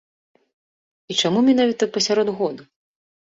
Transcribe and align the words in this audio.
І 1.13 1.17
чаму 1.25 1.39
менавіта 1.51 1.83
пасярод 1.97 2.29
году? 2.39 2.63